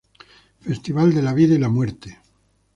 Festival 0.61 1.13
de 1.13 1.21
la 1.21 1.31
vida 1.35 1.53
y 1.53 1.59
la 1.59 1.69
muerte. 1.69 2.17